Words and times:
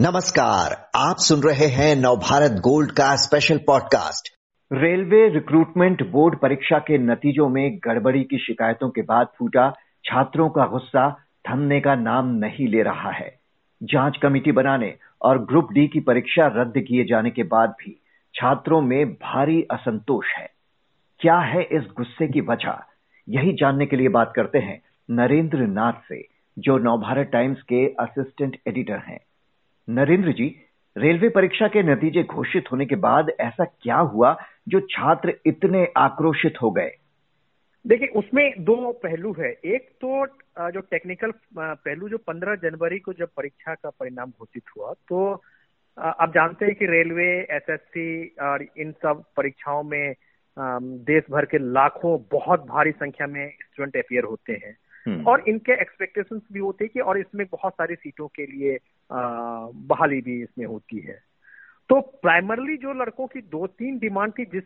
नमस्कार, 0.00 0.90
आप 0.96 1.16
सुन 1.18 1.40
रहे 1.42 1.66
हैं 1.66 1.96
नवभारत 1.96 2.50
गोल्ड 2.50 2.90
का 2.90 3.16
special 3.16 3.58
podcast 3.58 4.28
railway 4.72 5.28
recruitment 5.28 6.10
board 6.10 6.38
परीक्षा 6.38 6.78
के 6.78 6.98
नतीजों 6.98 7.48
में 7.48 7.78
गड़बड़ी 7.84 8.24
की 8.24 8.38
शिकायतों 8.38 8.90
के 8.90 9.02
बाद 9.02 9.26
फूटा, 9.38 9.70
छात्रों 10.04 10.50
का 10.50 10.66
गुस्सा 10.66 11.24
थमने 11.48 11.80
का 11.80 11.94
नाम 11.94 12.26
नहीं 12.28 12.68
ले 12.68 12.82
रहा 12.82 13.10
है। 13.10 13.38
जाँच 13.82 14.16
कमेटी 14.16 14.52
बनाने 14.52 14.94
और 15.22 15.44
ग्रुप 15.44 15.72
डी 15.72 15.88
की 15.88 16.00
परीक्षा 16.00 16.46
रद्द 16.46 16.80
किए 16.80 17.04
जाने 17.04 17.30
के 17.30 17.42
बाद 17.42 17.70
भी 17.70 18.02
छात्रों 18.34 18.82
में 18.82 19.12
भारी 19.12 19.62
असंतोष 19.62 20.26
है। 20.38 20.50
क्या 21.20 21.38
है 21.38 21.62
इस 21.62 21.82
गुस्से 21.96 22.28
की 22.28 22.40
वजह? 22.40 22.78
यही 23.28 23.52
जानने 23.52 23.86
के 23.86 23.96
लिए 23.96 24.08
बात 24.08 24.32
करते 24.36 24.58
हैं 24.58 24.82
नरेंद्र 25.10 25.58
नाथ 25.58 26.08
से, 26.08 26.28
जो 26.58 26.78
नवभारत 26.78 27.26
टाइम्स 27.26 27.62
के 27.62 27.86
असिस्टेंट 27.86 28.56
एडिटर 28.68 29.02
हैं। 29.08 29.27
नरेंद्र 29.88 30.32
जी, 30.32 30.46
रेलवे 30.96 31.28
परीक्षा 31.28 31.66
के 31.68 31.82
नतीजे 31.82 32.22
घोषित 32.22 32.64
होने 32.72 32.86
के 32.86 32.96
बाद 32.96 33.30
ऐसा 33.40 33.64
क्या 33.64 33.96
हुआ 33.96 34.36
जो 34.68 34.80
छात्र 34.90 35.34
इतने 35.46 35.86
आक्रोशित 35.96 36.54
हो 36.62 36.70
गए 36.70 36.90
देखिए, 37.84 38.08
उसमें 38.08 38.64
दो 38.64 38.92
पहलू 38.92 39.32
है 39.38 39.50
एक 39.64 39.88
तो 40.04 40.26
जो 40.70 40.80
टेक्निकल 40.80 41.32
पहलू 41.56 42.08
जो 42.08 42.16
15 42.30 42.56
जनवरी 42.62 42.98
को 42.98 43.12
जब 43.12 43.28
परीक्षा 43.36 43.74
का 43.74 43.90
परिणाम 43.90 44.30
घोषित 44.30 44.62
हुआ 44.76 44.92
तो 45.08 45.32
आप 45.98 46.32
जानते 46.34 46.66
हैं 46.66 46.74
कि 46.74 46.86
रेलवे 46.86 47.30
एसएससी 47.50 48.34
और 48.42 48.66
इन 48.78 48.92
सब 49.02 49.22
परीक्षाओं 49.36 49.82
में 49.82 50.14
देश 50.56 51.24
भर 51.30 51.44
के 51.44 51.58
लाखों, 51.58 52.18
बहुत 52.32 52.66
भारी 52.66 52.90
संख्या 52.90 53.26
में 53.26 53.48
स्टूडेंट 53.48 54.04
अपियर 54.04 54.24
होते 54.24 54.52
हैं। 54.52 54.76
और 55.24 55.44
इनके 55.48 55.72
एक्सपेक्टेशंस 55.72 56.42
भी 56.52 56.60
होते 56.60 56.84
हैं 56.84 56.90
कि 56.94 57.00
और 57.00 57.18
इसमें 57.18 57.46
बहुत 57.52 57.72
सारी 57.72 57.94
सीटों 57.94 58.28
के 58.28 58.46
लिए 58.46 58.78
बहाली 59.12 60.20
भी 60.20 60.42
इसमें 60.42 60.66
होती 60.66 60.98
है 60.98 61.28
तो 61.90 62.00
प्राइमरली 62.00 62.76
जो 62.76 62.92
लड़कों 62.92 63.26
की 63.26 63.40
दो 63.40 63.66
तीन 63.66 63.98
डिमांड 63.98 64.32
थी 64.32 64.44
जिस 64.44 64.64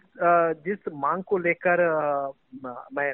जिस 0.64 0.78
मांग 0.92 1.22
को 1.22 1.38
लेकर 1.38 1.80
मैं 2.94 3.12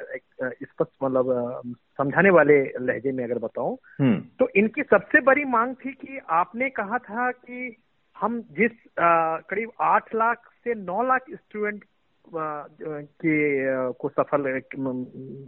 स्पष्ट 0.63 0.91
मतलब 1.03 1.61
समझाने 1.97 2.29
वाले 2.29 2.63
लहजे 2.79 3.11
में 3.11 3.23
अगर 3.23 3.39
बताऊँ 3.39 3.77
हम्म। 3.99 4.19
तो 4.39 4.49
इनकी 4.55 4.83
सबसे 4.83 5.21
बड़ी 5.21 5.45
मांग 5.45 5.75
थी 5.75 5.91
कि 5.91 6.19
आपने 6.29 6.69
कहा 6.69 6.97
था 6.97 7.31
कि 7.31 7.75
हम 8.15 8.41
जिस 8.41 8.71
करीब 8.99 9.71
आठ 9.81 10.15
लाख 10.15 10.49
से 10.63 10.75
नौ 10.75 11.03
लाख 11.03 11.25
स्टूडेंट 11.33 11.85
के 12.35 13.57
को 13.93 14.09
सफल 14.09 14.61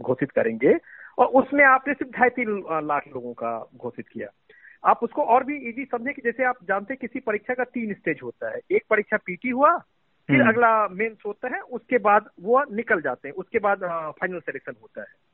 घोषित 0.02 0.30
करेंगे। 0.30 0.78
और 1.18 1.26
उसमें 1.26 1.64
आपने 1.64 1.94
सिर्फ़ 1.94 2.12
ढाई 2.12 2.28
तीन 2.28 2.64
लाख 2.70 3.02
लोगों 3.08 3.32
का 3.32 3.70
घोषित 3.76 4.08
किया। 4.08 4.28
आप 4.84 5.00
उसको 5.02 5.22
और 5.22 5.44
भी 5.44 5.56
इजी 5.56 5.84
समझे 5.84 6.12
कि 6.12 6.22
जैसे 6.24 6.44
आप 6.44 6.56
जानते 6.64 6.94
हैं 6.94 6.98
किसी 7.00 7.20
परीक्षा 7.20 7.54
का 7.54 7.64
तीन 7.64 7.94
स्टेज 7.94 8.20
होता 8.22 8.50
है। 8.50 8.60
एक 8.70 8.82
परीक्षा 8.90 9.16
पीटी 9.16 9.48
हुआ 9.48 9.78
फिर 10.26 10.40
हम्म। 10.40 10.52
अगला 10.52 10.88
मेंस 10.88 11.18
होता 11.26 11.48
है 11.48 11.60
उसके 11.60 11.98
बाद 11.98 12.28
वो 12.40 12.64
निकल 12.74 13.00
जाते 13.00 13.28
हैं। 13.28 13.34
उसके 13.34 13.58
बाद 13.58 13.78
फाइनल 14.20 14.40
सिलेक्शन 14.40 14.72
होता 14.82 15.00
है। 15.00 15.32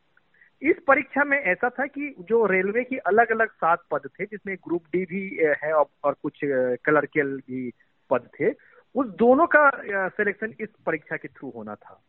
इस 0.63 0.77
परीक्षा 0.89 1.25
में 1.25 1.39
ऐसा 1.39 1.69
था 1.69 1.87
कि 1.87 2.15
जो 2.21 2.47
रेलवे 2.47 2.85
की 2.85 2.97
अलग 2.97 3.31
अलग 3.31 3.49
सात 3.49 3.79
पद 3.91 4.09
थे 4.21 4.25
जिसमें 4.25 4.57
ग्रुप 4.57 4.83
डी 4.93 5.05
भी 5.05 5.41
है 5.65 5.73
और, 5.73 5.87
और 6.05 6.15
कुछ 6.23 6.41
क्लर्कियल 6.85 7.37
भी 7.37 7.73
पद 8.11 8.29
थे 8.41 8.51
उस 8.95 9.07
दोनों 9.17 9.47
का 9.47 9.71
सिलेक्शन 10.11 10.55
इस 10.61 10.69
परीक्षा 10.87 11.17
के 11.17 11.29
थ्रू 11.29 11.51
होना 11.51 11.75
था। 11.77 12.01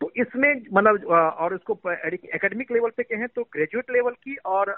तो 0.00 0.10
इसमें 0.16 0.52
मतलब 0.72 1.04
और 1.06 1.54
इसको 1.54 1.78
एकेडमिक 1.90 2.70
लेवल 2.72 2.90
पे 2.96 3.02
कहें 3.02 3.26
तो 3.28 3.42
ग्रेजुएट 3.52 3.90
लेवल 3.90 4.12
की 4.22 4.34
और 4.46 4.74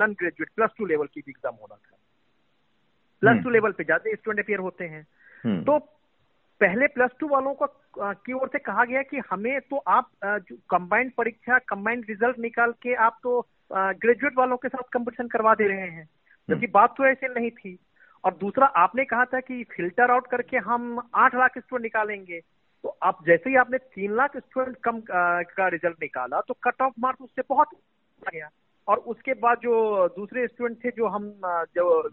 non 0.00 0.12
graduate 0.12 0.50
plus 0.56 0.70
two 0.78 0.86
level 0.86 1.06
की 1.06 1.20
भी 1.20 1.30
एग्ज़ाम 1.30 1.54
होना 1.54 1.74
था। 1.74 1.96
प्लस 3.22 3.42
टू 3.44 3.50
लेवल 3.50 3.72
पे 3.72 3.84
ज़्यादा 3.84 4.14
स्टूडेंट 4.14 4.44
अपियर 4.44 4.58
होते 4.60 4.84
हैं। 4.84 5.06
हम्म। 5.44 5.62
तो 5.64 5.78
पहले 6.60 6.86
प्लस 6.88 7.10
टू 7.20 7.28
वालों 7.28 7.54
को 7.54 7.66
की 7.98 8.32
ओर 8.32 8.48
से 8.48 8.58
कहा 8.60 8.84
गया 8.84 9.02
कि 9.02 9.20
हमें 9.30 9.60
तो 9.60 9.76
आप 9.76 10.10
जो 10.24 10.56
कंबाइंड 10.70 11.12
परीक्षा 11.12 11.58
कंबाइंड 11.68 12.04
रिज़ल्ट 12.08 12.38
निकाल 12.38 12.72
के 12.82 12.94
आप 13.04 13.18
तो 13.22 13.40
ग्रेजुएट 13.70 14.36
वालों 14.38 14.56
के 14.56 14.68
साथ 14.68 14.92
कंपटीशन 14.92 15.28
करवा 15.28 15.54
दे 15.54 15.68
रहे 15.68 15.88
हैं। 15.88 16.04
जबकि 16.48 16.66
हम्म। 16.66 16.72
बात 16.72 16.94
तो 16.96 17.06
ऐसे 17.06 17.28
नहीं 17.30 17.50
थी। 17.52 17.78
और 18.24 18.34
दूसरा 18.40 18.66
आपने 18.78 19.04
कहा 19.04 19.24
था 19.24 19.40
कि 19.40 19.62
फ़िल्टर 19.72 20.10
आउट 20.10 20.26
करके 20.26 20.56
हम 20.56 20.98
आठ 21.14 21.34
लाख 21.34 21.58
स्टूडेंट 21.58 21.82
निकालेंगे। 21.82 22.40
तो 22.84 22.96
आप 23.02 23.18
जैसे 23.26 23.50
ही 23.50 23.56
आपने 23.56 23.78
तीन 23.78 24.14
लाख 24.16 24.36
स्टूडेंट 24.36 24.76
कम 24.84 25.00
का 25.10 25.68
रिज़ल्ट 25.68 25.96
निकाला 26.02 26.40
तो 26.40 26.54
कट 26.64 26.82
ऑफ़ 26.82 26.92
मार्क्स 27.00 27.22
उससे 27.22 27.42
बहुत 27.48 27.68
गया। 28.22 28.48
और 28.88 28.98
उसके 28.98 29.34
बाद 29.34 29.58
जो 29.62 30.08
दूसरे 30.16 30.46
स्टूडेंट 30.46 30.84
थे 30.84 30.90
जो 30.90 31.06
हम 31.06 31.28
जो 31.76 32.08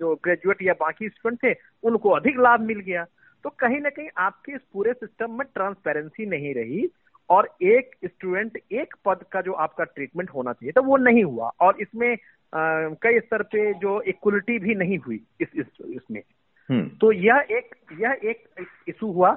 जो 0.00 0.14
ग्रेजुएट 0.24 0.62
या 0.62 0.72
बाकी 0.80 1.08
स्टूडेंट 1.08 1.42
थे 1.44 1.54
उनको 1.88 2.10
अधिक 2.10 2.38
लाभ 2.38 2.60
मिल 2.60 2.80
गया। 2.80 3.04
तो 3.44 3.50
कहीं 3.50 3.80
ना 3.80 3.90
कहीं 3.90 4.08
आपके 4.18 4.52
इस 4.52 4.60
पूरे 4.72 4.92
सिस्टम 4.92 5.38
में 5.38 5.46
ट्रांसपेरेंसी 5.54 6.26
नहीं 6.26 6.54
रही 6.54 6.88
और 7.30 7.48
एक 7.62 7.94
स्टूडेंट 8.04 8.58
एक 8.72 8.94
पद 9.04 9.24
का 9.32 9.40
जो 9.40 9.52
आपका 9.64 9.84
ट्रीटमेंट 9.84 10.30
होना 10.30 10.52
चाहिए 10.52 10.72
तो 10.72 10.82
वो 10.82 10.96
नहीं 10.96 11.24
हुआ। 11.24 11.50
और 11.60 11.80
इसमें 11.80 12.10
आ, 12.12 12.16
कई 12.54 13.18
स्तर 13.20 13.42
पे 13.42 13.72
जो 13.74 14.00
इक्वलिटी 14.02 14.58
भी 14.58 14.74
नहीं 14.74 14.98
हुई 14.98 15.20
इस, 15.40 15.48
इस 15.56 15.66
इसमें 15.86 16.22
हम्म। 16.70 16.88
तो 16.88 17.12
यह 17.12 17.46
एक 17.50 17.74
यह 18.00 18.20
एक 18.24 18.66
इशू 18.88 19.12
हुआ 19.12 19.36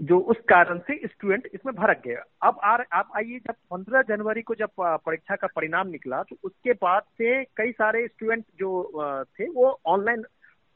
जो 0.00 0.18
उस 0.18 0.36
कारण 0.48 0.78
से 0.78 0.96
स्टूडेंट 1.06 1.48
इसमें 1.54 1.74
भरक 1.74 2.02
गया 2.04 2.22
अब 2.42 2.60
आ 2.64 2.76
आप 2.92 3.08
आइए 3.16 3.38
जब 3.38 3.54
15 3.72 4.02
जनवरी 4.08 4.42
को 4.42 4.54
जब 4.54 4.70
परीक्षा 4.80 5.36
का 5.36 5.46
परिणाम 5.46 5.88
निकला 5.88 6.22
तो 6.22 6.36
उसके 6.44 6.72
बाद 6.72 7.02
से 7.18 7.42
कई 7.56 7.72
सारे 7.72 8.06
स्टूडेंट 8.08 8.44
जो 8.58 9.24
थे 9.24 9.48
वो 9.48 9.78
ऑनलाइन 9.86 10.24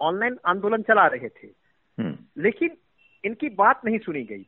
ऑनलाइन 0.01 0.39
आंदोलन 0.47 0.83
चला 0.83 1.07
रहे 1.07 1.29
थे 1.29 1.47
हम्म। 1.99 2.43
लेकिन 2.43 2.77
इनकी 3.25 3.49
बात 3.49 3.81
नहीं 3.85 3.99
सुनी 3.99 4.23
गई 4.25 4.47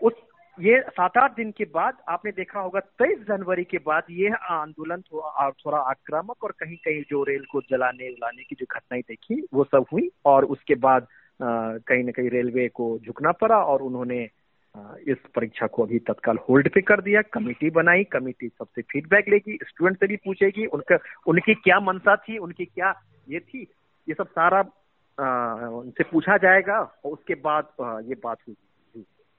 उस 0.00 0.14
ये 0.60 0.80
सात 0.90 1.16
आठ 1.18 1.34
दिन 1.36 1.50
के 1.52 1.64
बाद 1.64 1.96
आपने 2.08 2.30
देखा 2.32 2.60
होगा, 2.60 2.80
तेईस 2.80 3.18
जनवरी 3.28 3.64
के 3.64 3.78
बाद 3.78 4.04
ये 4.10 4.28
आंदोलन 4.50 5.00
थोड़ा 5.02 5.50
थोड़ा 5.50 5.78
आक्रामक 5.80 6.44
और 6.44 6.52
कहीं 6.60 6.76
कहीं 6.76 7.02
जो 7.10 7.22
रेल 7.24 7.44
को 7.44 7.60
जलाने 7.70 8.08
उलाने 8.08 8.42
की 8.42 8.56
जो 8.56 8.66
घटनाएँ 8.70 9.02
देखी, 9.02 9.40
वो 9.54 9.64
सब 9.64 9.84
हुई 9.92 10.10
और 10.24 10.44
उसके 10.46 10.74
बाद 10.76 11.06
कहीं 11.40 12.04
ना 12.04 12.12
कहीं 12.12 12.30
रेलवे 12.30 12.68
को 12.68 12.98
झुकना 12.98 13.32
पड़ा 13.32 13.56
और 13.56 13.82
उन्होंने 13.82 14.22
इस 15.08 15.18
परीक्षा 15.34 15.66
को 15.66 15.82
अभी 15.82 15.98
तत्काल 15.98 16.38
होल्ड 16.48 16.68
पे 16.72 16.80
कर 16.82 17.00
दिया। 17.00 17.22
कमेटी 17.24 17.70
बनाई, 17.70 18.04
कमेटी 18.04 18.48
सबसे 18.48 18.82
फीडबैक 18.82 19.28
लेगी 19.28 19.58
स्टूडेंट 19.62 19.98
से 20.00 20.06
भी 20.06 20.16
पूछेगी, 20.16 20.66
उनका, 20.66 20.98
उनकी 21.26 21.54
क्या 21.54 21.80
मनसा 21.80 22.16
थी, 22.18 22.38
उनकी 22.38 22.64
क्या 22.64 22.94
ये 23.28 23.40
थी, 23.40 23.66
ये 24.08 24.14
सब 24.14 24.28
सारा 24.28 24.60
उनसे 25.70 26.04
पूछा 26.04 26.36
जाएगा 26.36 26.78
और 26.78 27.12
उसके 27.12 27.34
बाद 27.36 27.68
ये 28.08 28.14
बात 28.24 28.38
हुई 28.48 28.54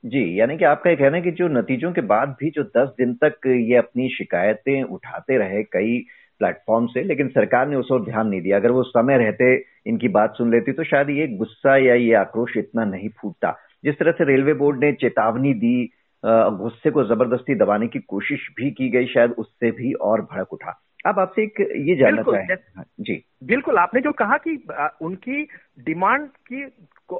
जी 0.03 0.39
यानी 0.39 0.57
कि 0.57 0.65
आपका 0.65 0.89
ये 0.89 0.95
कहना 0.95 1.17
है 1.17 1.21
कि 1.23 1.31
जो 1.31 1.47
नतीजों 1.47 1.91
के 1.91 2.01
बाद 2.01 2.35
भी 2.39 2.49
जो 2.49 2.63
दस 2.77 2.89
दिन 2.97 3.13
तक 3.13 3.47
ये 3.47 3.75
अपनी 3.75 4.09
शिकायतें 4.09 4.83
उठाते 4.83 5.37
रहे 5.37 5.63
कई 5.63 5.99
प्लेटफॉर्म 6.41 6.85
से 6.85 7.03
लेकिन 7.03 7.27
सरकार 7.27 7.67
ने 7.67 7.75
उस 7.75 7.91
ओर 7.91 8.03
ध्यान 8.05 8.27
नहीं 8.27 8.41
दिया। 8.41 8.57
अगर 8.57 8.71
वो 8.71 8.83
समय 8.83 9.17
रहते 9.17 9.53
इनकी 9.87 10.07
बात 10.07 10.33
सुन 10.37 10.51
लेती 10.51 10.71
तो 10.71 10.83
शायद 10.83 11.09
ये 11.09 11.27
गुस्सा 11.27 11.77
या 11.77 11.95
ये 11.95 12.13
आक्रोश 12.13 12.57
इतना 12.57 12.85
नहीं 12.85 13.09
फूटता। 13.21 13.55
जिस 13.83 13.97
तरह 13.99 14.11
से 14.11 14.23
रेलवे 14.23 14.53
बोर्ड 14.53 14.83
ने 14.83 14.91
चेतावनी 14.93 15.53
दी 15.53 15.89
गुस्से 16.23 16.91
को 16.91 17.03
ज़बरदस्ती 17.03 17.55
दबाने 17.55 17.87
की 17.87 17.99
कोशिश 17.99 18.47
भी 18.57 18.69
की 18.71 18.89
गई 18.89 19.05
शायद 19.05 19.31
उससे 19.31 19.71
भी 19.71 19.93
और 19.93 20.21
भड़क 20.21 20.53
उठा। 20.53 20.71
अब 21.05 21.19
आपसे 21.19 21.43
एक 21.43 21.59
ये 21.61 21.95
जानना 21.95 22.21
चाहें। 22.21 22.55
हाँ, 22.77 22.85
जी। 22.99 23.23
बिल्कुल 23.43 23.77
आपने 23.77 24.01
जो 24.01 24.11
कहा 24.11 24.37
कि 24.37 24.55
उनकी 25.01 25.43
डिमांड 25.85 26.27
की 26.53 26.63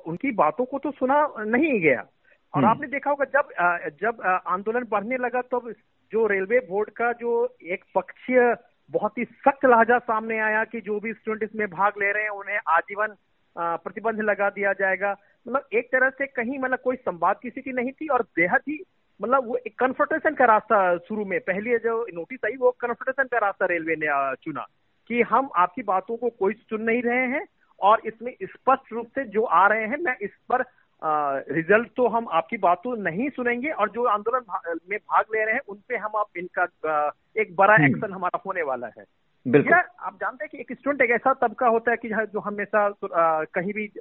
उनकी 0.08 0.32
बातों 0.32 0.66
को 0.66 0.80
तो 0.80 0.92
सुना 0.92 1.28
नहीं 1.40 1.80
गया। 1.82 2.06
और 2.54 2.64
हम्म। 2.64 2.72
आपने 2.72 2.88
देखा 2.88 3.10
होगा 3.10 3.26
जब 3.32 3.98
जब 4.02 4.22
आंदोलन 4.48 4.84
बढ़ने 4.90 5.18
लगा 5.18 5.42
तब 5.44 5.60
तो 5.60 5.72
जो 6.12 6.26
रेलवे 6.28 6.60
बोर्ड 6.70 6.90
का 6.90 7.12
जो 7.14 7.32
एक 7.66 7.84
पक्षीय 7.96 8.56
बहुत 8.94 9.18
ही 9.18 9.24
सख्त 9.26 9.66
लहजा 9.66 9.98
सामने 10.02 10.38
आया 10.40 10.64
कि 10.66 10.82
जो 10.82 11.00
भी 11.00 11.14
स्टूडेंट 11.14 11.44
इसमें 11.44 11.68
भाग 11.70 11.94
ले 12.00 12.12
रहे 12.12 12.24
हैं 12.24 12.30
उन्हें 12.32 12.60
आजीवन 12.70 13.16
प्रतिबंध 13.56 14.22
लगा 14.22 14.50
दिया 14.50 14.74
जाएगा 14.74 15.12
मतलब 15.46 15.68
एक 15.74 15.88
तरह 15.88 16.10
से 16.10 16.26
कहीं 16.28 16.60
मतलब 16.60 16.80
कोई 16.80 16.96
संवाद 16.98 17.40
किसी 17.42 17.62
की 17.62 17.72
नहीं 17.72 17.92
थी 17.92 18.08
और 18.08 18.22
बेहद 18.36 18.62
ही 18.68 18.80
मतलब 19.20 19.48
वो 19.48 19.58
एक 19.58 19.78
कन्फ्रंटेशन 19.80 20.36
का 20.36 20.46
रास्ता 20.46 20.80
शुरू 20.98 21.26
में 21.26 21.40
पहले 21.40 21.78
जो 21.80 22.00
नोटिस 22.14 22.46
आई 22.46 22.58
वो 22.58 22.72
कन्फ्रंटेशन 22.80 23.28
का 23.28 23.38
रास्ता 23.38 23.66
रेलवे 23.66 23.96
ने 23.96 24.36
चुना 24.44 24.66
कि 25.10 25.22
हम 25.22 25.50
आपकी 25.56 25.84
बातों 25.84 26.18
को 26.18 26.30
कोई 26.30 26.54
सुन 26.54 26.82
नहीं 26.82 27.02
रहे 27.02 27.26
हैं 27.28 27.46
और 27.80 28.02
इसमें 28.06 28.34
स्पष्ट 28.44 28.94
रूप 28.94 29.08
से 29.16 29.24
जो 29.30 29.44
आ 29.56 29.68
रहे 29.68 29.88
हैं 29.88 29.98
मैं 29.98 30.16
इस 30.22 30.32
पर 30.50 30.64
रिज़ल्ट 31.04 31.88
तो 31.98 32.08
हम 32.08 32.28
आपकी 32.32 32.58
बात 32.58 32.78
तो 32.84 32.96
नहीं 32.96 33.30
सुनेंगे 33.30 33.70
और 33.70 33.90
जो 33.90 34.04
आंदोलन 34.04 34.40
भा, 34.40 34.62
में 34.90 35.00
भाग 35.00 35.26
ले 35.36 35.46
रहे 35.46 35.54
हैं 35.54 35.62
उनपे 35.68 35.96
हम 35.98 36.12
आप 36.16 36.38
इनका 36.38 36.64
एक 37.38 37.56
बड़ा 37.56 37.74
एक्शन 37.74 38.04
हम्म। 38.04 38.16
हमारा 38.16 38.42
होने 38.46 38.62
वाला 38.62 38.88
है। 38.88 39.06
बिल्कुल। 39.48 39.74
आप 39.74 40.16
जानते 40.16 40.46
हैं 40.46 40.50
कि 40.52 40.58
एक 40.60 40.80
स्टूडेंट 40.80 41.02
एक 41.02 41.12
ऐसा 41.12 41.34
तबका 41.34 41.68
होता 41.68 41.92
है 41.92 41.98
कि 41.98 42.10
जो 42.10 42.40
हमेशा 42.40 42.94
कहीं 43.04 43.74
भी 43.74 43.92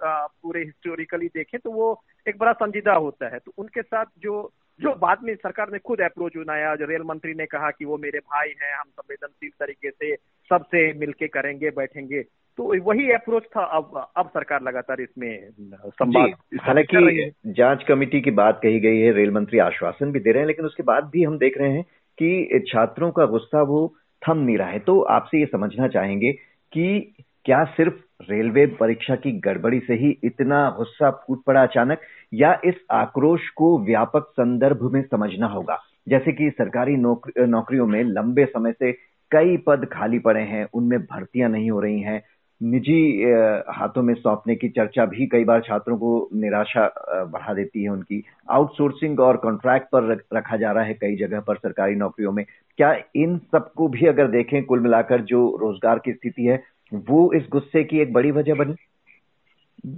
पूरे 0.42 0.62
हिस्टोरिकली 0.62 1.26
देखें 1.26 1.60
तो 1.60 1.70
वो 1.70 2.02
एक 2.28 2.38
बड़ा 2.38 2.52
संजीदा 2.52 2.92
होता 2.92 3.28
है। 3.28 3.38
तो 3.38 3.52
उनके 3.58 3.82
साथ 3.82 4.04
जो 4.18 4.52
जो 4.80 4.94
बाद 4.94 5.18
में 5.22 5.34
सरकार 5.34 5.70
ने 5.72 5.78
खुद 5.78 6.00
अप्रोच 6.00 6.36
बनाया 6.36 6.74
जो 6.76 6.86
रेल 6.86 7.02
मंत्री 7.02 7.34
ने 7.34 7.46
कहा 7.46 7.70
कि 7.70 7.84
वो 7.84 7.96
मेरे 7.98 8.18
भाई 8.18 8.48
हैं 8.62 8.74
हम 8.74 8.88
संवेदनशील 8.90 9.50
तरीके 9.50 9.90
से 9.90 10.14
सबसे 10.50 10.92
मिलके 10.98 11.28
करेंगे 11.28 11.70
बैठेंगे। 11.70 12.22
तो 12.58 12.64
वही 12.82 13.10
अप्रोच 13.12 13.44
था 13.56 13.64
अब 13.76 14.06
अब 14.16 14.28
सरकार 14.28 14.62
लगातार 14.62 15.00
इसमें 15.00 15.50
संवाद 15.50 16.30
हालाँकि 16.60 17.30
जाँच 17.46 17.82
कमेटी 17.82 18.20
की 18.20 18.30
बात 18.30 18.60
कही 18.62 18.80
गई 18.80 18.98
है 18.98 19.12
रेल 19.12 19.30
मंत्री 19.30 19.58
आश्वासन 19.58 20.12
भी 20.12 20.20
दे 20.20 20.32
रहे 20.32 20.40
हैं 20.40 20.46
लेकिन 20.46 20.64
उसके 20.64 20.82
बाद 20.82 21.04
भी 21.04 21.22
हम 21.22 21.38
देख 21.38 21.58
रहे 21.58 21.70
हैं 21.70 21.82
कि 22.18 22.64
छात्रों 22.68 23.10
का 23.10 23.26
गुस्सा 23.26 23.62
वो 23.62 23.94
थम 24.22 24.38
नहीं 24.38 24.58
रहा 24.58 24.68
है। 24.68 24.78
तो 24.78 25.00
आपसे 25.00 25.40
ये 25.40 25.46
समझना 25.46 25.88
चाहेंगे 25.88 26.32
कि 26.72 27.14
क्या 27.44 27.64
सिर्फ़ 27.64 27.94
रेलवे 28.20 28.66
परीक्षा 28.76 29.14
की 29.14 29.32
गड़बड़ी 29.40 29.78
से 29.80 29.94
ही 29.94 30.10
इतना 30.24 30.68
गुस्सा 30.70 31.10
फूट 31.10 31.42
पड़ा 31.44 31.62
अचानक 31.62 32.00
या 32.34 32.52
इस 32.64 32.74
आक्रोश 32.90 33.48
को 33.48 33.78
व्यापक 33.78 34.28
संदर्भ 34.30 34.90
में 34.92 35.02
समझना 35.02 35.46
होगा? 35.46 35.78
जैसे 36.08 36.32
कि 36.32 36.50
सरकारी 36.50 36.96
नौकरी, 36.96 37.46
नौकरियों 37.46 37.86
में 37.86 38.02
लंबे 38.04 38.44
समय 38.44 38.72
से 38.72 38.92
कई 39.32 39.56
पद 39.56 39.88
खाली 39.92 40.18
पड़े 40.18 40.40
हैं 40.40 40.66
उनमें 40.74 40.98
भर्तियाँ 41.00 41.50
नहीं 41.50 41.70
हो 41.70 41.80
रही 41.80 42.00
हैं। 42.00 42.22
निजी 42.60 43.22
हाथों 43.68 44.02
में 44.02 44.12
सौंपने 44.14 44.54
की 44.54 44.68
चर्चा 44.68 45.04
भी 45.06 45.26
कई 45.26 45.44
बार 45.44 45.60
छात्रों 45.60 45.96
को 45.96 46.28
निराशा 46.34 46.86
बढ़ा 47.32 47.54
देती 47.54 47.82
है 47.82 47.88
उनकी। 47.88 48.22
आउटसोर्सिंग 48.50 49.20
और 49.20 49.36
कॉन्ट्रैक्ट 49.36 49.86
पर 49.86 50.10
रखा 50.34 50.56
जा 50.56 50.70
रहा 50.72 50.84
है 50.84 50.94
कई 50.94 51.16
जगह 51.16 51.40
पर 51.40 51.56
सरकारी 51.56 51.94
नौकरियों 51.94 52.32
में। 52.32 52.44
क्या 52.78 52.94
इन 53.16 53.36
सबको 53.52 53.88
भी 53.88 54.06
अगर 54.06 54.28
देखें 54.28 54.62
कुल 54.64 54.80
मिलाकर 54.80 55.22
जो 55.24 55.42
रोज़गार 55.60 55.98
की 55.98 56.12
स्थिति 56.12 56.44
है 56.44 56.56
वो 56.92 57.32
इस 57.32 57.46
गुस्से 57.50 57.82
की 57.84 58.00
एक 58.00 58.12
बड़ी 58.12 58.30
वजह 58.30 58.54
बनी? 58.54 58.74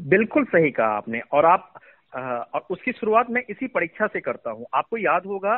बिल्कुल 0.08 0.44
सही 0.46 0.70
कहा 0.70 0.96
आपने। 0.96 1.20
और 1.32 1.44
आप 1.46 1.72
और 2.12 2.66
उसकी 2.70 2.92
शुरुआत 2.92 3.30
मैं 3.30 3.42
इसी 3.50 3.66
परीक्षा 3.68 4.06
से 4.06 4.20
करता 4.20 4.50
हूँ। 4.50 4.66
आपको 4.74 4.96
याद 4.96 5.26
होगा, 5.26 5.56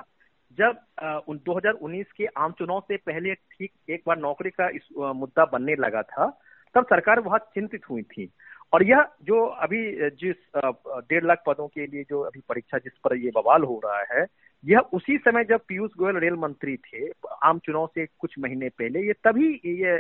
जब 0.58 0.78
हज़ार 1.00 1.72
उन्नीस 1.72 2.06
के 2.16 2.26
आम 2.36 2.52
चुनाव 2.52 2.80
से 2.80 2.96
पहले 2.98 3.34
ठीक 3.34 3.70
एक 3.90 4.02
बार 4.06 4.18
नौकरी 4.18 4.50
का 4.50 4.68
इस 4.68 4.88
मुद्दा 5.16 5.44
बनने 5.44 5.74
लगा 5.76 6.02
था, 6.04 6.26
तब 6.74 6.84
सरकार 6.84 7.20
बहुत 7.20 7.50
चिंतित 7.54 7.88
हुई 7.90 8.02
थी। 8.04 8.30
और 8.72 8.82
यह 8.82 9.06
जो 9.24 9.44
अभी 9.44 9.82
जिस 10.16 10.36
डेढ़ 10.56 11.24
लाख 11.24 11.42
पदों 11.46 11.66
के 11.68 11.86
लिए 11.86 12.04
जो 12.10 12.20
अभी 12.22 12.40
परीक्षा 12.48 12.78
जिस 12.78 12.98
पर 13.04 13.16
ये 13.16 13.30
बवाल 13.36 13.62
हो 13.62 13.80
रहा 13.84 14.02
है 14.12 14.24
यह 14.64 14.78
उसी 14.94 15.16
समय 15.18 15.44
जब 15.44 15.60
पीयूष 15.68 15.90
गोयल 15.98 16.16
रेल 16.18 16.34
मंत्री 16.38 16.76
थे, 16.78 17.06
आम 17.44 17.58
चुनाव 17.58 17.86
से 17.94 18.06
कुछ 18.08 18.34
महीने 18.38 18.68
पहले, 18.70 19.00
ये 19.00 19.12
तभी 19.24 19.48
ये 19.66 19.94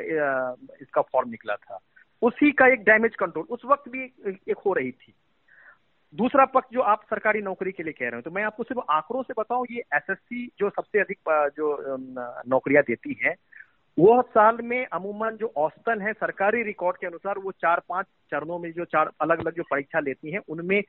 इसका 0.82 1.02
फॉर्म 1.02 1.30
निकला 1.30 1.54
था। 1.56 1.78
उसी 2.22 2.50
का 2.52 2.66
एक 2.72 2.82
डैमेज 2.84 3.14
कंट्रोल 3.16 3.44
उस 3.50 3.62
वक्त 3.64 3.88
भी 3.88 4.04
एक 4.48 4.58
हो 4.66 4.72
रही 4.72 4.90
थी। 4.92 5.14
दूसरा 6.14 6.44
पक्ष 6.46 6.68
जो 6.72 6.80
आप 6.82 7.02
सरकारी 7.10 7.40
नौकरी 7.42 7.72
के 7.72 7.82
लिए 7.82 7.92
कह 7.92 8.04
रहे 8.04 8.14
हो 8.14 8.22
तो 8.22 8.30
मैं 8.30 8.42
आपको 8.44 8.62
सिर्फ़ 8.62 8.92
आंकड़ों 8.92 9.22
से 9.22 9.34
बताऊँ, 9.38 9.66
ये 9.70 9.82
एसएससी 9.94 10.46
जो 10.58 10.70
सबसे 10.70 11.00
अधिक 11.00 11.18
जो 11.56 11.96
नौकरियाँ 12.48 12.82
देती 12.86 13.18
हैं 13.24 13.34
वो 13.98 14.20
साल 14.24 14.58
में 14.62 14.86
अमूमन 14.86 15.36
जो 15.36 15.46
औसतन 15.56 16.00
है 16.00 16.12
सरकारी 16.12 16.62
रिकॉर्ड 16.62 16.96
के 16.96 17.06
अनुसार, 17.06 17.38
वो 17.38 17.52
चार 17.52 17.80
पाँच 17.88 18.06
चरणों 18.30 18.58
में 18.58 18.70
जो 18.72 18.84
चार 18.86 19.10
अलग 19.20 19.38
अलग 19.38 19.56
जो 19.56 19.62
परीक्षा 19.62 20.00
लेती 20.00 20.30
हैं, 20.30 20.40
उनमें 20.48 20.80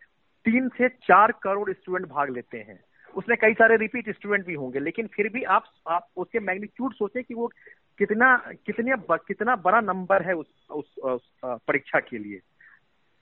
तीन 0.45 0.67
से 0.69 0.89
चार 0.89 1.31
करोड़ 1.43 1.71
स्टूडेंट 1.71 2.07
भाग 2.09 2.29
लेते 2.29 2.57
हैं। 2.59 2.79
उसमें 3.15 3.37
कई 3.41 3.53
सारे 3.53 3.77
रिपीट 3.77 4.09
स्टूडेंट 4.09 4.45
भी 4.45 4.53
होंगे 4.53 4.79
लेकिन 4.79 5.07
फिर 5.07 5.29
भी 5.29 5.43
आप 5.43 5.63
आप 5.87 6.07
उसके 6.15 6.39
मैग्नीट्यूड 6.39 6.93
सोचें 6.93 7.23
कि 7.23 7.33
वो 7.33 7.51
कितना 7.97 8.37
कितने 8.65 8.91
कितना 9.11 9.55
बड़ा 9.55 9.81
नंबर 9.81 10.21
है 10.21 10.33
उस, 10.33 10.47
उस, 10.71 10.95
उस 10.97 11.31
परीक्षा 11.45 11.99
के 11.99 12.17
लिए। 12.17 12.39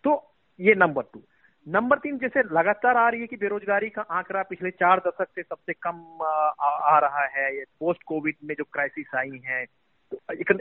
तो 0.04 0.36
ये 0.60 0.76
नंबर 0.76 1.02
टू 1.02 1.24
नंबर 1.68 1.98
तीन 1.98 2.18
जैसे 2.18 2.40
लगातार 2.40 2.98
आ 2.98 3.10
रही 3.10 3.22
है 3.22 3.28
कि 3.28 3.36
बेरोजगारी 3.36 3.90
का 3.90 4.02
आंकड़ा 4.02 4.44
पिछले 4.44 4.72
चार 4.72 5.00
दशक 5.00 5.28
से 5.36 5.42
सबसे 5.42 5.74
कम 5.74 6.20
आ, 6.62 6.70
आ 6.70 7.00
रहा 7.00 7.26
है 7.26 7.58
ये 7.58 7.64
पोस्ट 7.80 8.04
कोविड 8.04 8.36
में 8.44 8.56
जो 8.58 8.64
क्राइसिस 8.64 9.16
आई 9.16 9.42
है 9.46 9.66
तो 10.14 10.18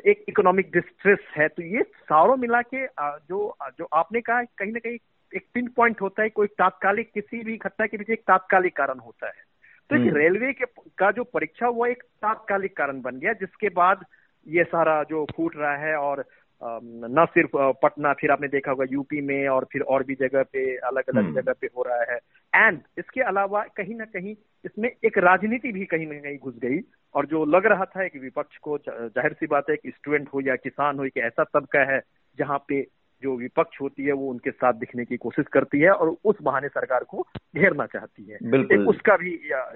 एक 0.07 0.25
इकोनॉमिक 0.29 0.71
डिस्ट्रेस 0.73 1.19
है 1.37 1.49
तो 1.49 1.63
ये 1.63 1.83
सारों 1.83 2.37
मिला 2.37 2.63
के 2.63 2.87
जो 3.01 3.57
जो 3.79 3.85
आपने 3.85 4.21
कहा 4.21 4.43
कहीं 4.43 4.73
ना 4.73 4.79
कहीं 4.79 4.99
एक 5.33 5.47
पिन 5.55 5.69
पॉइंट 5.77 6.01
होता 6.01 6.23
है 6.23 6.29
कोई 6.31 6.47
तात्कालिक 6.59 7.11
किसी 7.13 7.43
भी 7.45 7.57
घटना 7.57 7.87
के 7.87 7.97
पीछे 7.97 8.13
एक 8.13 8.23
तात्कालिक 8.23 8.77
कारण 8.77 8.99
होता 8.99 9.27
है 9.27 9.47
तो 9.91 9.97
एक 9.97 10.03
हम्म। 10.03 10.17
रेलवे 10.17 10.53
के 10.53 10.65
का 10.99 11.11
जो 11.11 11.25
परीक्षा 11.25 11.69
वो 11.69 11.87
एक 11.87 12.03
तात्कालिक 12.23 12.77
कारण 12.77 13.01
बन 13.01 13.19
गया 13.19 13.33
जिसके 13.33 13.69
बाद 13.75 14.05
ये 14.47 14.65
सारा 14.65 15.03
जो 15.05 15.25
फूट 15.37 15.57
रहा 15.57 15.77
है 15.77 15.97
और 15.97 16.25
न 16.63 17.25
सिर्फ़ 17.31 17.57
पटना 17.83 18.13
फिर 18.13 18.31
आपने 18.31 18.49
देखा 18.49 18.71
होगा 18.71 18.85
यूपी 18.91 19.21
में 19.21 19.49
और 19.49 19.65
फिर 19.73 19.83
और 19.85 20.03
भी 20.05 20.15
जगह 20.15 20.43
पे 20.43 20.65
अलग 20.77 21.09
अलग 21.09 21.23
हम्म। 21.23 21.35
जगह 21.35 21.53
पे 21.53 21.67
हो 21.77 21.83
रहा 21.83 22.13
है 22.13 22.19
एंड 22.53 22.81
इसके 22.99 23.21
अलावा 23.21 23.63
कहीं 23.77 23.95
ना 23.95 24.05
कहीं 24.05 24.35
इसमें 24.65 24.89
एक 24.89 25.19
राजनीति 25.19 25.73
भी 25.73 25.85
कहीं 25.85 26.07
ना 26.07 26.19
कहीं 26.21 26.39
घुस 26.39 26.55
गई 26.59 26.81
और 27.15 27.27
जो 27.27 27.45
लग 27.47 27.67
रहा 27.67 27.85
था 27.87 28.07
कि 28.09 28.19
विपक्ष 28.19 28.57
को 28.59 28.79
ज़ाहिर 28.79 29.33
सी 29.33 29.47
बात 29.47 29.71
है 29.71 29.77
कि 29.77 29.91
स्टूडेंट 29.91 30.29
हो 30.35 30.41
या 30.41 30.57
किसान 30.57 30.99
हो 30.99 31.05
कि 31.05 31.21
ऐसा 31.21 31.45
तबका 31.55 31.85
है 31.93 32.01
जहाँ 32.39 32.59
पे 32.69 32.81
जो 33.23 33.37
विपक्ष 33.37 33.81
होती 33.81 34.05
है 34.05 34.13
वो 34.13 34.29
उनके 34.31 34.51
साथ 34.51 34.73
दिखने 34.75 35.05
की 35.05 35.17
कोशिश 35.17 35.47
करती 35.53 35.81
है 35.81 35.91
और 35.91 36.15
उस 36.25 36.37
बहाने 36.43 36.69
सरकार 36.69 37.05
को 37.05 37.27
घेरना 37.57 37.87
चाहती 37.87 38.25
है। 38.25 38.39
बिल्कुल। 38.51 38.87
उसका 38.89 39.17
भी 39.17 39.31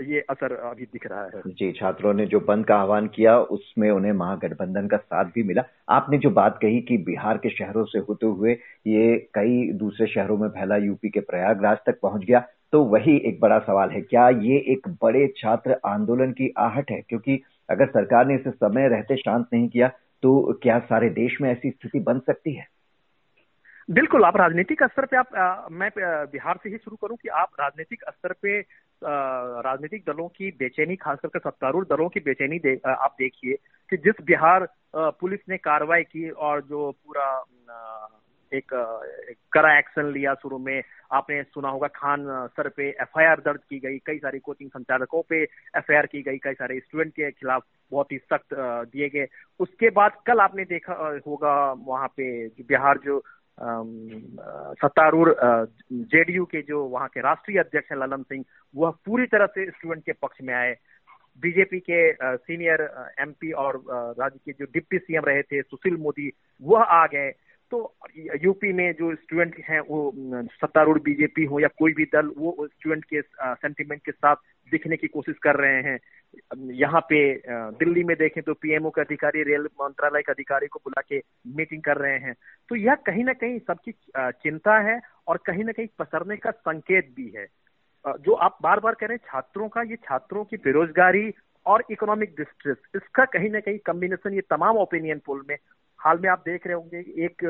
ये 0.06 0.20
असर 0.30 0.54
अभी 0.54 0.84
दिख 0.84 1.06
रहा 1.06 1.24
है। 1.24 1.42
जी 1.48 1.70
छात्रों 1.72 2.12
ने 2.14 2.26
जो 2.26 2.40
बंद 2.42 2.66
का 2.66 2.76
आह्वान 2.76 3.06
किया 3.06 3.38
उसमें 3.52 3.90
उन्हें 3.90 4.12
महागठबंधन 4.12 4.86
का 4.86 4.96
साथ 4.96 5.30
भी 5.34 5.42
मिला। 5.42 5.64
आपने 5.90 6.18
जो 6.18 6.30
बात 6.32 6.58
कही 6.62 6.80
कि 6.80 6.96
बिहार 7.02 7.38
के 7.38 7.50
शहरों 7.50 7.84
से 7.84 7.98
होते 7.98 8.26
हुए 8.28 8.52
ये 8.86 9.16
कई 9.34 9.70
दूसरे 9.78 10.06
शहरों 10.06 10.36
में 10.38 10.48
फैला 10.50 10.76
यूपी 10.78 11.08
के 11.08 11.20
प्रयागराज 11.22 11.78
तक 11.86 11.98
पहुँच 12.02 12.24
गया 12.24 12.44
तो 12.72 12.82
वही 12.84 13.16
एक 13.26 13.40
बड़ा 13.40 13.58
सवाल 13.60 13.90
है 13.90 14.00
क्या 14.02 14.28
ये 14.28 14.56
एक 14.72 14.88
बड़े 15.02 15.26
छात्र 15.36 15.76
आंदोलन 15.86 16.30
की 16.32 16.52
आहट 16.58 16.90
है? 16.90 17.00
क्योंकि 17.00 17.40
अगर 17.68 17.86
सरकार 17.88 18.26
ने 18.26 18.34
इसे 18.34 18.50
समय 18.50 18.88
रहते 18.88 19.16
शांत 19.16 19.46
नहीं 19.52 19.68
किया 19.68 19.88
तो 20.22 20.52
क्या 20.62 20.78
सारे 20.80 21.08
देश 21.10 21.36
में 21.40 21.50
ऐसी 21.50 21.70
स्थिति 21.70 22.00
बन 22.00 22.18
सकती 22.18 22.54
है? 22.54 22.66
बिल्कुल 23.90 24.24
आप 24.24 24.36
राजनीतिक 24.36 24.82
स्तर 24.82 25.06
पे 25.06 25.16
आप 25.16 25.34
आ, 25.34 25.68
मैं 25.70 25.90
बिहार 25.96 26.58
से 26.62 26.70
ही 26.70 26.76
शुरू 26.76 26.96
करूँ 26.96 27.16
कि 27.16 27.28
आप 27.28 27.50
राजनीतिक 27.60 28.04
स्तर 28.10 28.32
पे 28.32 28.60
राजनीतिक 29.02 30.04
दलों 30.06 30.28
की 30.28 30.50
बेचैनी 30.50 30.96
खास 30.96 31.18
करके 31.22 31.38
सत्तारूढ़ 31.38 31.84
दलों 31.84 32.08
की 32.08 32.20
बेचैनी 32.20 32.58
दे, 32.58 32.80
आप 32.86 33.16
देखिए 33.18 33.56
कि 33.90 33.96
जिस 33.96 34.24
बिहार 34.24 34.68
पुलिस 34.96 35.40
ने 35.48 35.56
कार्रवाई 35.56 36.02
की 36.02 36.30
और 36.30 36.60
जो 36.62 36.90
पूरा 36.90 37.26
एक, 38.52 38.72
एक 39.30 39.36
कड़ा 39.52 39.78
एक्शन 39.78 40.12
लिया 40.12 40.34
शुरू 40.34 40.58
में 40.58 40.82
आपने 41.12 41.42
सुना 41.42 41.68
होगा 41.68 41.88
खान 41.88 42.26
सर 42.56 42.68
पे 42.68 42.88
एफआईआर 43.02 43.40
दर्ज 43.40 43.60
की 43.70 43.78
गई 43.78 43.98
कई 43.98 44.18
सारी 44.18 44.38
कोचिंग 44.38 44.70
संचालकों 44.70 45.22
पे 45.28 45.42
एफआईआर 45.76 46.06
की 46.06 46.22
गई 46.22 46.38
कई 46.38 46.54
सारे 46.54 46.78
स्टूडेंट 46.80 47.12
के 47.12 47.30
खिलाफ 47.30 47.62
बहुत 47.92 48.12
ही 48.12 48.18
सख्त 48.18 48.54
दिए 48.92 49.08
गए। 49.08 49.26
उसके 49.60 49.90
बाद 49.90 50.12
कल 50.26 50.40
आपने 50.40 50.64
देखा 50.64 50.94
होगा 51.26 51.54
वहाँ 51.86 52.08
पे 52.08 52.46
बिहार 52.48 52.98
जो 53.04 53.22
सत्तारूढ़ 53.58 55.32
जेडीयू 55.92 56.44
के 56.44 56.62
जो 56.62 56.84
वहाँ 56.84 57.08
के 57.08 57.20
राष्ट्रीय 57.20 57.58
अध्यक्ष 57.58 57.92
हैं 57.92 57.98
ललन 57.98 58.22
सिंह, 58.22 58.44
वह 58.74 58.90
पूरी 59.04 59.26
तरह 59.26 59.46
से 59.46 59.70
स्टूडेंट 59.70 60.04
के 60.04 60.12
पक्ष 60.12 60.38
में 60.42 60.54
आए। 60.54 60.76
बीजेपी 61.42 61.78
के 61.80 62.12
सीनियर 62.36 62.82
एमपी 63.20 63.50
और 63.52 63.82
राज्य 63.90 64.38
के 64.44 64.52
जो 64.52 64.64
डिप्टी 64.72 64.98
सीएम 64.98 65.24
रहे 65.24 65.42
थे 65.42 65.62
सुशील 65.62 65.96
मोदी, 65.96 66.30
वह 66.62 66.82
आ 66.82 67.06
गए। 67.06 67.30
तो 67.72 67.78
यूपी 68.42 68.72
में 68.72 68.92
जो 68.94 69.14
स्टूडेंट 69.14 69.54
हैं, 69.68 69.80
वो 69.80 70.12
सत्तारूढ़ 70.54 70.98
बीजेपी 71.02 71.44
हो 71.44 71.60
या 71.60 71.68
कोई 71.78 71.92
भी 71.92 72.04
दल, 72.04 72.26
वो 72.38 72.66
स्टूडेंट 72.68 73.04
के 73.04 73.20
सेंटिमेंट 73.22 74.00
के 74.04 74.12
साथ 74.12 74.36
दिखने 74.72 74.96
की 74.96 75.06
कोशिश 75.08 75.36
कर 75.42 75.56
रहे 75.56 75.80
हैं। 75.82 75.98
यहाँ 76.74 77.00
पे 77.08 77.20
दिल्ली 77.78 78.04
में 78.04 78.16
देखें 78.16 78.42
तो 78.42 78.54
पीएमओ 78.54 78.90
के 78.90 79.00
अधिकारी, 79.00 79.42
रेल 79.42 79.68
मंत्रालय 79.80 80.22
के 80.22 80.32
अधिकारी 80.32 80.66
को 80.66 80.80
बुला 80.84 81.02
के 81.08 81.22
मीटिंग 81.56 81.82
कर 81.82 81.96
रहे 81.96 82.18
हैं। 82.18 82.34
तो 82.70 82.76
यह 82.76 82.94
कहीं 83.06 83.24
ना 83.24 83.32
कहीं 83.32 83.58
सबकी 83.58 83.92
चिंता 84.18 84.78
है 84.90 85.00
और 85.26 85.42
कहीं 85.46 85.64
ना 85.64 85.72
कहीं 85.72 85.86
पसरने 85.98 86.36
का 86.36 86.50
संकेत 86.50 87.12
भी 87.16 87.32
है। 87.36 87.46
जो 88.04 88.32
आप 88.34 88.58
बार 88.62 88.80
बार 88.80 88.94
कह 88.94 89.06
रहे 89.06 89.16
हैं, 89.16 89.24
छात्रों 89.26 89.68
का, 89.68 89.82
ये 89.82 89.96
छात्रों 89.96 90.44
की 90.44 90.56
बेरोजगारी 90.56 91.32
और 91.66 91.84
इकोनॉमिक 91.90 92.34
डिस्ट्रेस 92.38 92.76
इसका 92.96 93.24
कहीं 93.24 93.50
ना 93.50 93.60
कहीं 93.60 93.78
कम्बिनेशन 93.86 94.34
ये 94.34 94.40
तमाम 94.50 94.76
ओपिनियन 94.78 95.20
पोल 95.26 95.44
में 95.48 95.56
हाल 96.02 96.18
में 96.18 96.28
आप 96.30 96.42
देख 96.46 96.66
रहे 96.66 96.74
होंगे, 96.74 96.98
एक 97.24 97.44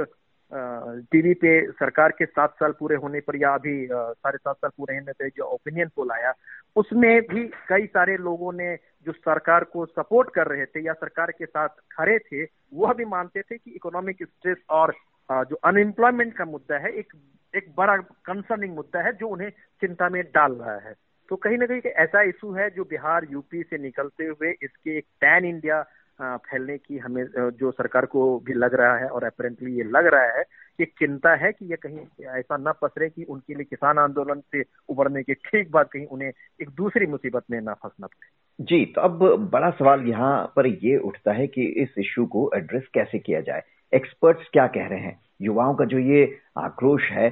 टीवी 1.13 1.33
पे 1.35 1.51
सरकार 1.73 2.13
के 2.13 2.27
सात 2.27 2.55
साल 2.55 2.73
पूरे 2.79 2.97
होने 2.97 3.21
पर 3.21 3.37
या 3.37 3.53
अभी 3.55 3.75
साढ़े 3.87 4.39
सात 4.39 4.57
साल 4.57 4.71
पूरे 4.77 4.97
होने 4.97 5.13
पर 5.13 5.29
जो 5.29 5.45
ओपिनियन 5.45 5.89
पोल 5.97 6.11
आया, 6.11 6.33
उसमें 6.77 7.21
भी 7.23 7.45
कई 7.69 7.87
सारे 7.87 8.17
लोगों 8.19 8.53
ने 8.53 8.75
जो 9.07 9.13
सरकार 9.13 9.65
को 9.65 9.87
सपोर्ट 9.87 10.31
कर 10.35 10.47
रहे 10.47 10.67
थे 10.67 10.85
या 10.87 10.93
सरकार 10.95 11.31
के 11.31 11.47
साथ 11.47 11.69
खड़े 11.93 12.19
थे 12.19 12.45
वह 12.75 12.93
भी 12.93 13.05
मानते 13.05 13.43
थे 13.43 13.57
कि 13.57 13.71
इकोनॉमिक 13.71 14.23
स्ट्रेस 14.23 14.59
और 14.71 14.95
जो 15.31 15.57
अनएम्प्लॉयमेंट 15.65 16.37
का 16.37 16.45
मुद्दा 16.45 16.79
है, 16.79 16.91
एक 16.91 17.13
एक 17.55 17.73
बड़ा 17.77 17.97
कंसर्निंग 18.27 18.75
मुद्दा 18.75 19.01
है 19.03 19.13
जो 19.13 19.29
उन्हें 19.29 19.51
चिंता 19.83 20.09
में 20.09 20.23
डाल 20.25 20.53
रहा 20.53 20.77
है। 20.79 20.95
तो 21.29 21.37
कहीं 21.37 21.59
ना 21.59 21.67
कहीं 21.67 21.91
ऐसा 21.93 22.23
इशू 22.23 22.53
है 22.53 22.69
जो 22.71 22.85
बिहार 22.85 23.27
यूपी 23.31 23.63
से 23.63 23.79
निकलते 23.79 24.25
हुए 24.25 24.51
इसके 24.63 24.97
एक 24.99 25.05
पैन 25.21 25.45
इंडिया 25.45 25.85
फैलने 26.21 26.77
की 26.79 26.99
हमें 26.99 27.25
जो 27.37 27.71
सरकार 27.71 28.07
को 28.07 28.39
भी 28.39 28.53
लग 28.53 28.75
रहा 28.75 28.97
है 28.97 29.09
और 29.09 29.25
अपेरेंटली 29.25 29.77
ये 29.77 29.83
लग 29.83 30.07
रहा 30.07 30.37
है 30.37 30.43
कि 30.79 30.85
चिंता 30.99 31.35
है 31.35 31.53
कि 31.53 31.71
ये 31.71 31.77
कहीं 31.77 32.27
ऐसा 32.39 32.57
न 32.57 32.73
पसरे 32.83 33.09
कि 33.09 33.25
उनके 33.25 33.55
लिए 33.55 33.65
किसान 33.65 33.99
आंदोलन 33.99 34.41
से 34.53 34.63
उभरने 34.89 35.23
के 35.23 35.35
ठीक 35.35 35.71
बाद 35.71 35.87
कहीं 35.93 36.07
उन्हें 36.07 36.33
एक 36.63 36.71
दूसरी 36.71 37.07
मुसीबत 37.07 37.43
में 37.51 37.61
ना 37.61 37.75
फंसना 37.75 38.07
पड़े। 38.07 38.65
जी 38.65 38.85
तो 38.87 39.01
अब 39.01 39.49
बड़ा 39.53 39.71
सवाल 39.71 40.03
यहाँ 40.09 40.53
पर 40.57 40.67
ये 40.67 40.97
उठता 40.99 41.33
है 41.33 41.47
कि 41.47 41.65
इस 41.83 41.95
इश्यू 41.99 42.27
को 42.27 42.51
एड्रेस 42.57 42.83
कैसे 42.95 43.19
किया 43.19 43.41
जाए? 43.41 43.63
एक्सपर्ट्स 43.93 44.49
क्या 44.53 44.67
कह 44.67 44.87
रहे 44.87 45.01
हैं? 45.01 45.19
युवाओं 45.43 45.75
का 45.75 45.85
जो 45.85 45.99
ये 45.99 46.25
आक्रोश 46.59 47.11
है 47.11 47.29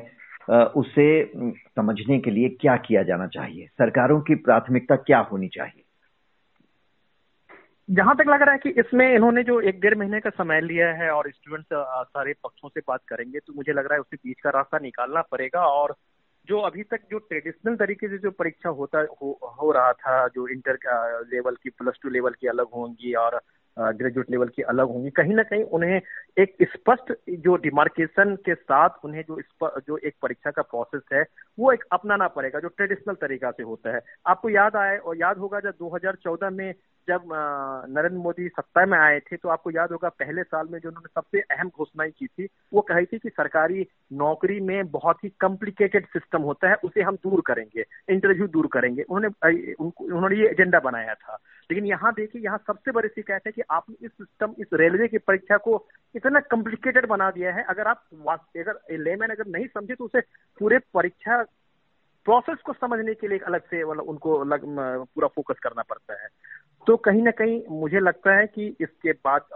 उसे 0.50 1.08
समझने 1.34 2.18
के 2.18 2.30
लिए 2.30 2.48
क्या 2.60 2.76
किया 2.76 3.02
जाना 3.02 3.26
चाहिए? 3.26 3.66
सरकारों 3.68 4.20
की 4.20 4.34
प्राथमिकता 4.34 4.96
क्या 4.96 5.18
होनी 5.32 5.48
चाहिए? 5.48 5.79
जहाँ 7.90 8.14
तक 8.16 8.24
लग 8.28 8.42
रहा 8.42 8.52
है 8.52 8.58
कि 8.58 8.68
इसमें 8.70 9.14
इन्होंने 9.14 9.42
जो 9.42 9.60
एक 9.60 9.80
डेढ़ 9.80 9.94
महीने 9.98 10.20
का 10.20 10.30
समय 10.30 10.60
लिया 10.60 10.92
है 10.92 11.10
और 11.10 11.30
स्टूडेंट्स 11.30 11.68
सारे 12.08 12.32
पक्षों 12.32 12.68
से 12.68 12.80
बात 12.88 13.00
करेंगे 13.08 13.38
तो 13.38 13.52
मुझे 13.52 13.72
लग 13.72 13.84
रहा 13.84 13.94
है 13.94 14.00
उसके 14.00 14.16
बीच 14.16 14.40
का 14.40 14.50
रास्ता 14.50 14.78
निकालना 14.78 15.22
पड़ेगा 15.22 15.66
और 15.66 15.94
जो 16.48 16.60
अभी 16.60 16.82
तक 16.82 17.00
जो 17.10 17.18
ट्रेडिशनल 17.18 17.76
तरीके 17.76 18.08
से 18.08 18.18
जो 18.18 18.30
परीक्षा 18.30 18.68
होता 18.68 18.98
हो, 18.98 19.38
हो 19.62 19.72
रहा 19.72 19.92
था 19.92 20.28
जो 20.28 20.48
इंटर 20.48 20.78
लेवल 21.32 21.54
की 21.54 21.70
प्लस 21.70 21.98
टू 22.02 22.08
लेवल 22.08 22.34
की 22.40 22.46
अलग 22.46 22.66
होंगी 22.74 23.14
और 23.14 23.40
ग्रेजुएट 23.76 24.30
लेवल 24.30 24.48
की 24.48 24.62
अलग 24.62 24.88
होंगी। 24.88 25.10
कहीं 25.10 25.34
ना 25.34 25.42
कहीं 25.42 25.62
उन्हें 25.64 26.00
एक 26.38 26.56
स्पष्ट 26.72 27.12
जो 27.30 27.56
डिमार्केशन 27.58 28.34
के 28.36 28.54
साथ 28.54 29.04
उन्हें 29.04 29.22
जो 29.22 29.40
जो 29.80 29.96
एक 29.96 30.14
परीक्षा 30.22 30.50
का 30.50 30.62
प्रोसेस 30.62 31.02
है, 31.12 31.24
वो 31.58 31.72
एक 31.72 31.84
अपनाना 31.92 32.28
पड़ेगा, 32.28 32.60
जो 32.60 32.68
ट्रेडिशनल 32.68 33.14
तरीका 33.16 33.50
से 33.50 33.62
होता 33.62 33.94
है। 33.94 34.00
आपको 34.26 34.48
याद 34.48 34.76
आए 34.76 34.96
और 34.98 35.16
याद 35.16 35.38
होगा 35.38 35.60
जब 35.60 35.74
2014 35.80 36.50
में 36.50 36.72
जब 37.08 37.22
नरेंद्र 37.88 38.18
मोदी 38.18 38.48
सत्ता 38.48 38.84
में 38.86 38.98
आए 38.98 39.18
थे 39.20 39.36
तो 39.36 39.48
आपको 39.48 39.70
याद 39.70 39.92
होगा 39.92 40.08
पहले 40.08 40.42
साल 40.42 40.66
में 40.70 40.78
जो 40.80 40.88
उन्होंने 40.88 41.08
सबसे 41.14 41.40
अहम 41.54 41.68
घोषणाएँ 41.68 42.10
की 42.10 42.26
थी, 42.26 42.48
वो 42.72 42.80
कही 42.80 43.06
थी 43.06 43.18
कि 43.18 43.28
सरकारी 43.28 43.86
नौकरी 44.12 44.58
में 44.60 44.90
बहुत 44.90 45.24
ही 45.24 45.28
कॉम्प्लिकेटेड 45.40 46.06
सिस्टम 46.06 46.42
होता 46.42 46.68
है, 46.68 46.74
उसे 46.84 47.02
हम 47.02 47.16
दूर 47.16 47.42
करेंगे 47.46 47.84
इंटरव्यू 48.10 48.46
दूर 48.48 48.68
करेंगे। 48.72 49.02
उन्होंने 49.02 49.72
उन्होंने 49.72 50.36
ये 50.36 50.48
एजेंडा 50.48 50.80
बनाया 50.80 51.14
था। 51.14 51.38
लेकिन 51.70 51.86
यहाँ 51.86 52.12
देखिए 52.12 52.42
यहाँ 52.42 52.58
सबसे 52.66 52.92
बड़ी 52.92 53.08
शिकायत 53.08 53.42
है 53.46 53.52
कि 53.52 53.62
आपने 53.70 54.06
इस 54.06 54.10
सिस्टम 54.12 54.54
इस 54.60 54.68
रेलवे 54.74 55.08
की 55.08 55.18
परीक्षा 55.20 55.56
को 55.58 55.74
इतना 56.14 56.40
कॉम्प्लिकेटेड 56.50 57.06
बना 57.08 57.30
दिया 57.30 57.52
है। 57.54 57.64
अगर 57.70 57.88
आप 57.88 58.04
अगर 58.56 58.80
लेमैन 58.98 59.30
अगर 59.30 59.46
नहीं 59.48 59.66
समझे 59.68 59.94
तो 59.94 60.04
उसे 60.04 60.20
पूरे 60.60 60.78
परीक्षा 60.94 61.42
प्रोसेस 62.26 62.58
को 62.66 62.72
समझने 62.72 63.14
के 63.14 63.28
लिए 63.28 63.38
अलग 63.38 63.60
से 63.62 63.84
मतलब 63.84 64.08
उनको 64.08 64.42
लग, 64.44 64.64
पूरा 65.14 65.28
फोकस 65.28 65.58
करना 65.62 65.82
पड़ता 65.82 66.22
है। 66.22 66.28
तो 66.86 66.96
कहीं 66.98 67.22
ना 67.22 67.30
कहीं 67.30 67.62
मुझे 67.70 68.00
लगता 68.00 68.34
है 68.36 68.46
कि 68.46 68.66
इसके 68.80 69.12
बाद 69.24 69.46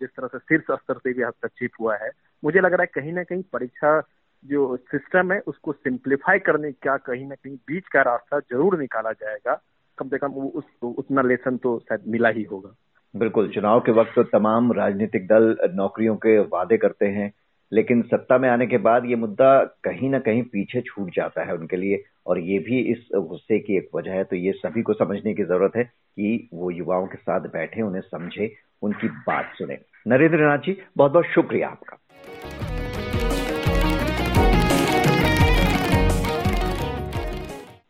जिस 0.00 0.10
तरह 0.10 0.26
से 0.28 0.38
शीर्ष 0.38 0.64
स्तर 0.72 0.98
से 0.98 1.12
भी 1.12 1.22
हस्तक्षेप 1.22 1.70
हुआ 1.80 1.96
है 1.96 2.10
मुझे 2.42 2.60
लग 2.60 2.72
रहा 2.72 2.82
है 2.82 2.90
कहीं 2.94 3.12
ना 3.12 3.22
कहीं 3.24 3.42
परीक्षा 3.52 4.00
जो 4.44 4.76
सिस्टम 4.90 5.32
है 5.32 5.38
उसको 5.46 5.72
सिंप्लीफाई 5.72 6.38
करने 6.38 6.72
का 6.86 6.96
कहीं 7.06 7.26
ना 7.26 7.34
कहीं 7.34 7.56
बीच 7.68 7.86
का 7.88 8.02
रास्ता 8.02 8.40
ज़रूर 8.40 8.78
निकाला 8.78 9.12
जाएगा। 9.14 9.60
कम 9.98 10.08
से 10.08 10.18
कम 10.18 10.32
उस, 10.32 10.64
उतना 10.82 11.22
लेसन 11.22 11.56
तो 11.56 11.78
शायद 11.80 12.04
मिला 12.08 12.28
ही 12.28 12.42
होगा। 12.42 12.74
बिल्कुल, 13.14 13.48
चुनाव 13.48 13.80
के 13.80 13.92
वक्त 13.92 14.12
तो 14.14 14.22
तमाम 14.30 14.72
राजनीतिक 14.72 15.26
दल 15.26 15.56
नौकरियों 15.74 16.14
के 16.16 16.38
वादे 16.48 16.76
करते 16.76 17.06
हैं, 17.08 17.32
लेकिन 17.72 18.02
सत्ता 18.04 18.38
में 18.38 18.48
आने 18.48 18.66
के 18.66 18.78
बाद 18.78 19.04
ये 19.06 19.16
मुद्दा 19.16 19.48
कहीं 19.84 20.10
ना 20.10 20.18
कहीं 20.18 20.42
पीछे 20.52 20.80
छूट 20.80 21.10
जाता 21.16 21.44
है 21.44 21.54
उनके 21.54 21.76
लिए, 21.76 22.02
और 22.26 22.38
ये 22.40 22.58
भी 22.58 22.80
इस 22.92 23.08
गुस्से 23.14 23.58
की 23.58 23.76
एक 23.76 23.88
वजह 23.94 24.12
है 24.12 24.24
तो 24.24 24.36
ये 24.36 24.52
सभी 24.54 24.82
को 24.82 24.92
समझने 24.94 25.34
की 25.34 25.44
ज़रूरत 25.44 25.76
है 25.76 25.84
कि 25.84 26.48
वो 26.54 26.70
युवाओं 26.70 27.06
के 27.06 27.16
साथ 27.16 27.48
बैठे, 27.50 27.82
उन्हें 27.82 28.02
समझे, 28.02 28.54
उनकी 28.82 29.08
बात 29.08 29.52
सुने। 29.58 29.78
नरेंद्र 30.08 30.38
नाथ 30.40 30.58
जी 30.58 30.76
बहुत 30.96 31.12
बहुत 31.12 31.26
शुक्रिया 31.34 31.68
आपका। 31.68 31.98